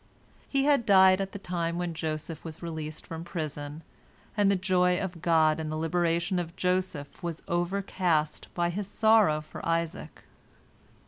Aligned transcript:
He 0.49 0.63
had 0.63 0.87
died 0.87 1.21
at 1.21 1.31
the 1.31 1.37
time 1.37 1.77
when 1.77 1.93
Joseph 1.93 2.43
was 2.43 2.63
released 2.63 3.05
from 3.05 3.23
prison, 3.23 3.83
and 4.35 4.49
the 4.49 4.55
joy 4.55 4.99
of 4.99 5.21
God 5.21 5.59
in 5.59 5.69
the 5.69 5.77
liberation 5.77 6.39
of 6.39 6.55
Joseph 6.55 7.21
was 7.21 7.43
overcast 7.47 8.47
by 8.55 8.71
His 8.71 8.87
sorrow 8.87 9.41
for 9.41 9.63
Isaac. 9.63 10.23